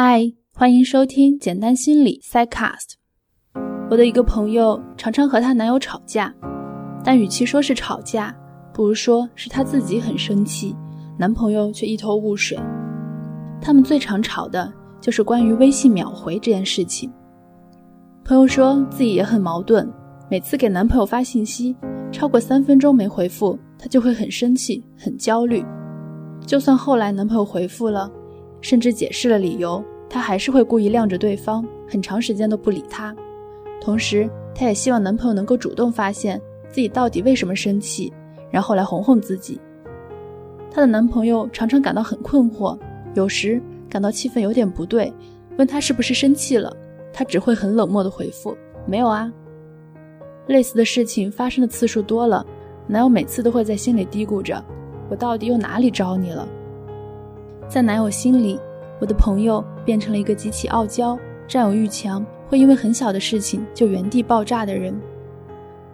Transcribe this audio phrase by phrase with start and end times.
[0.00, 2.92] 嗨，欢迎收听简单心理 Psychcast。
[3.90, 6.32] 我的一个朋友常常和她男友吵架，
[7.02, 8.32] 但与其说是吵架，
[8.72, 10.72] 不如说是她自己很生气，
[11.18, 12.56] 男朋友却一头雾水。
[13.60, 17.12] 他们最常吵的就是关于微信秒回这件事情。
[18.24, 19.92] 朋友说自己也很矛盾，
[20.30, 21.74] 每次给男朋友发信息
[22.12, 25.60] 超过三分钟没回复，她就会很生气、很焦虑。
[26.46, 28.08] 就算后来男朋友回复了。
[28.60, 33.14] 甚至解释了理由，她还是会故意晾着对方，很长时间都不理他。
[33.80, 38.12] 同时，她也希望男朋友能够主动发现自己到底为什么生气，
[38.50, 39.60] 然后来哄哄自己。
[40.70, 42.78] 她的男朋友常常感到很困惑，
[43.14, 45.12] 有时感到气氛有点不对，
[45.56, 46.74] 问她是不是生气了，
[47.12, 48.56] 她只会很冷漠的回复
[48.86, 49.32] ：“没有啊。”
[50.48, 52.44] 类似的事情发生的次数多了，
[52.86, 54.62] 男友每次都会在心里嘀咕着
[55.08, 56.48] ：“我到底又哪里招你了？”
[57.68, 58.58] 在男友心里，
[58.98, 64.98] 我的朋友变成了一个极其傲娇、占有欲强，会因为很小的事情就原地爆炸的人。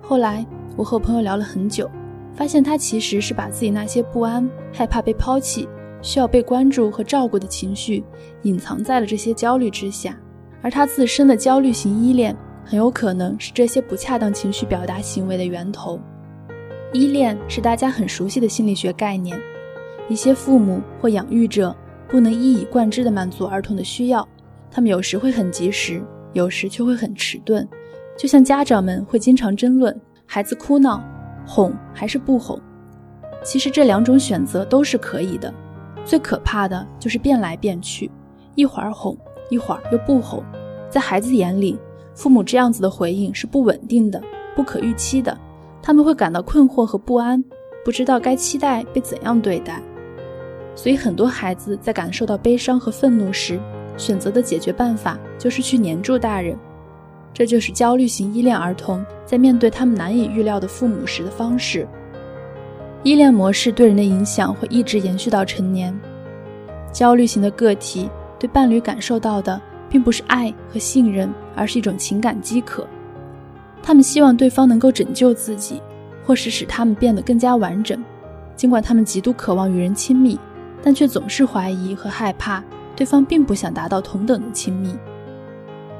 [0.00, 1.90] 后来，我和朋友聊了很久，
[2.32, 5.68] 发现他其实是把自己那些不安、害怕被抛弃、
[6.00, 8.04] 需要被关注和照顾的情绪
[8.42, 10.16] 隐藏在了这些焦虑之下，
[10.62, 15.98] 而他自身的焦虑型依恋很有可能是这些不恰当情绪表达行为的源头。
[16.92, 19.36] 依恋是大家很熟悉的心理学概念。
[20.08, 21.74] 一些父母或养育者
[22.08, 24.26] 不能一以贯之地满足儿童的需要，
[24.70, 26.02] 他们有时会很及时，
[26.32, 27.66] 有时却会很迟钝。
[28.16, 31.02] 就像家长们会经常争论孩子哭闹，
[31.46, 32.60] 哄还是不哄。
[33.42, 35.52] 其实这两种选择都是可以的，
[36.04, 38.10] 最可怕的就是变来变去，
[38.54, 39.16] 一会儿哄，
[39.50, 40.42] 一会儿又不哄。
[40.88, 41.78] 在孩子眼里，
[42.14, 44.22] 父母这样子的回应是不稳定的、
[44.54, 45.36] 不可预期的，
[45.82, 47.42] 他们会感到困惑和不安，
[47.84, 49.82] 不知道该期待被怎样对待。
[50.74, 53.60] 所以，很多孩子在感受到悲伤和愤怒时，
[53.96, 56.56] 选择的解决办法就是去黏住大人。
[57.32, 61.86] 这就是焦虑型依恋儿童在面对他们难以预料的父母时的方式。
[63.02, 65.94] 依恋模式对人的影响会一直延续到成年。
[66.92, 68.08] 焦虑型的个体
[68.38, 72.86] 对伴侣感受到的并不是爱和信任，而是一种情感饥渴。
[73.82, 75.82] 他们希望对方能够拯救自己，
[76.24, 78.02] 或是使他们变得更加完整。
[78.56, 80.38] 尽管他们极度渴望与人亲密。
[80.84, 82.62] 但却总是怀疑和害怕
[82.94, 84.94] 对方并不想达到同等的亲密。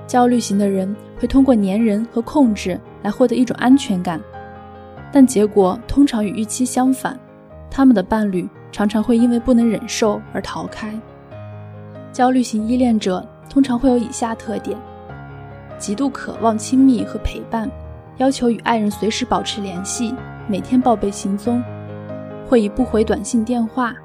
[0.07, 4.21] 焦虑型的人会通过粘人和控制来获得一种安全感，
[5.11, 7.19] 但结果通常与预期相反，
[7.71, 10.95] 他们的伴侣常常会因为不能忍受而逃开。
[12.13, 14.79] 焦虑型依恋者通常会有以下特点：
[15.79, 17.71] 极度渴望亲密和陪伴，
[18.19, 20.15] 要求与爱人随时保持联系，
[20.47, 21.65] 每天报备行踪，
[22.47, 23.97] 会以不回短信电话。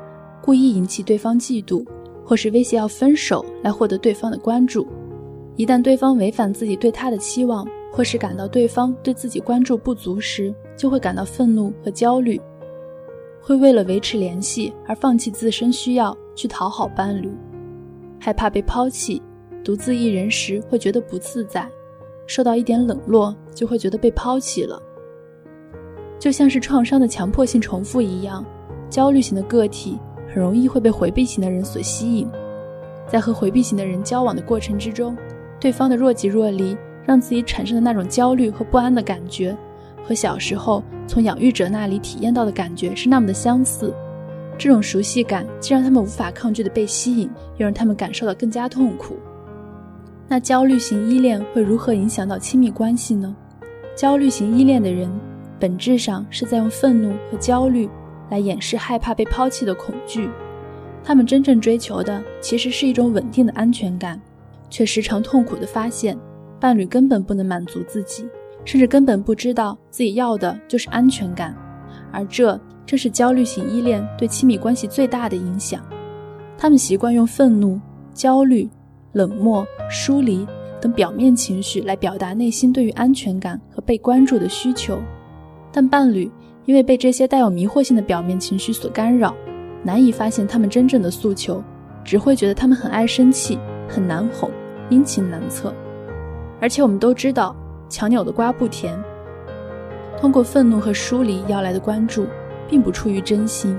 [0.50, 1.86] 故意引起对方嫉妒，
[2.26, 4.88] 或是威胁要分手来获得对方的关注。
[5.56, 12.42] 一旦对方违反自己对他的期望，或是感到对方对自己关注不足时，就会感到愤怒和焦虑，
[13.40, 17.32] 会为了维持联系而放弃自身需要去讨好伴侣。
[18.20, 19.22] 害怕被抛弃，
[19.64, 21.70] 独自一人时会觉得不自在，
[22.26, 24.82] 受到一点冷落就会觉得被抛弃了。
[26.18, 28.44] 就像是创伤的强迫性重复一样，
[28.90, 30.00] 焦虑型的个体。
[30.40, 32.26] 很容易会被回避型的人所吸引，
[33.10, 35.18] 在和回避型的人交往的过程之中，
[35.60, 39.54] 对方的若即若离，让自己产生的那种焦虑和不安的感觉，
[40.02, 43.94] 和小时候从养育者那里体验到的感觉是那么的相似。
[44.58, 49.18] 这种熟悉感既让他们无法抗拒的被吸引，又让他们感受到更加痛苦。
[50.26, 53.36] 那焦虑型依恋会如何影响到亲密关系呢？
[53.94, 55.12] 焦虑型依恋的人，
[55.60, 57.90] 本质上是在用愤怒和焦虑。
[58.30, 60.30] 来掩饰害怕被抛弃的恐惧，
[61.04, 64.22] 他们真正追求的其实是一种稳定的安全感，
[64.70, 66.18] 却时常痛苦地发现，
[66.60, 68.28] 伴侣根本不能满足自己，
[68.66, 71.56] 甚至根本不知道自己要的就是安全感，
[72.12, 75.82] 而这正是焦虑型依恋对亲密关系最大的影响。
[76.58, 77.80] 他们习惯用愤怒、
[78.14, 78.70] 焦虑、
[79.14, 80.46] 冷漠、疏离
[80.82, 85.00] 等表面情绪来表达内心对于安全感和被关注的需求，
[85.72, 86.30] 但伴侣。
[86.66, 89.36] 因为被这些带有迷惑性的表面情绪所干扰，
[89.84, 91.64] 难以发现他们真正的诉求，
[92.04, 93.58] 只会觉得他们很爱生气，
[93.88, 94.52] 很难哄，
[94.90, 95.74] 阴晴难测。
[96.62, 97.56] 而且我们都知道，
[97.90, 98.98] 强扭的瓜不甜。
[100.20, 102.28] 通过愤怒和疏离要来的关注，
[102.70, 103.76] 并不出于真心。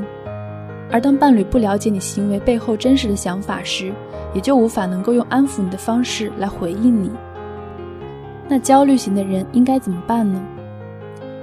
[0.91, 3.93] 而当伴侣不了解你行为背后真实的想法时，
[4.35, 7.11] 也就无法能够用安抚你的方式来回应你。
[8.49, 10.43] 那焦虑型的人应该怎么办呢？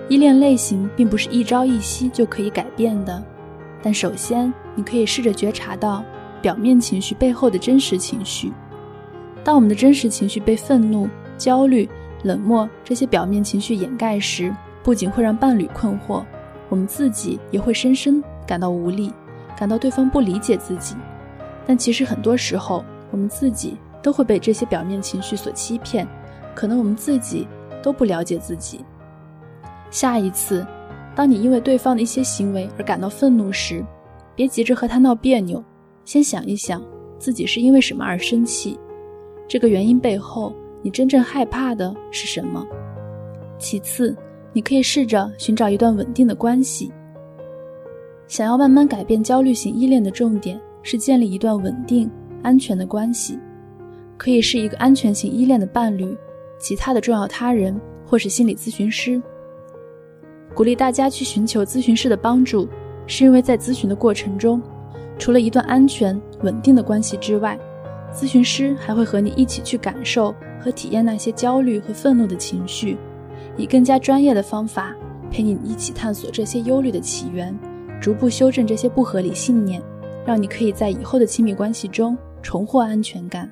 [0.10, 3.22] 依恋类型并不是一朝一夕就可以改变的，
[3.82, 6.04] 但首先你可以试着觉察到
[6.42, 8.54] 表面情绪背后的真实情绪，
[9.44, 11.90] 当我们的真实情绪被愤怒、焦虑、
[12.24, 16.24] 冷漠这些表面情绪掩盖时，不仅会让伴侣困惑，
[16.70, 19.12] 我们自己也会深深感到无力，
[19.58, 20.96] 感到对方不理解自己。
[21.66, 22.82] 但其实很多时候，
[23.12, 26.08] 我们自己都会被这些表面情绪所欺骗，
[26.56, 27.46] 可能我们自己
[27.84, 28.86] 都不了解自己。
[29.90, 30.66] 下一次，
[31.16, 33.84] 当你因为对方的一些行为而感到愤怒时，
[34.36, 35.64] 别急着和他闹别扭，
[36.06, 36.84] 先想一想
[37.18, 38.78] 自己是因为什么而生气，
[39.48, 42.66] 这个原因背后你真正害怕的是什么。
[43.58, 44.16] 其次，
[44.54, 46.92] 你可以试着寻找一段稳定的关系。
[48.28, 52.12] 想要慢慢改变焦虑型依恋的重点是建立一段稳定、
[52.44, 53.40] 安全的关系，
[54.18, 56.16] 可以是一个安全型依恋的伴侣、
[56.60, 59.20] 其他的重要他人或是心理咨询师。
[60.54, 62.68] 鼓励大家去寻求咨询师的帮助，
[63.06, 64.62] 是因为在咨询的过程中，
[65.20, 67.58] 除了一段安全稳定的关系之外，
[68.12, 72.98] 咨询师还会和你一起去感受和体验那些焦虑和愤怒的情绪，
[73.56, 74.96] 以更加专业的方法
[75.30, 77.56] 陪你一起探索这些忧虑的起源，
[78.02, 79.82] 逐步修正这些不合理信念，
[80.26, 83.52] 让你可以在以后的亲密关系中重获安全感。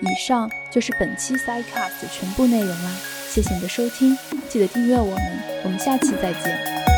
[0.00, 3.21] 以上就是本期 Sidecast 的全部内容啦。
[3.32, 4.14] 谢谢你的收听，
[4.50, 6.91] 记得订阅我们，我们下期再见。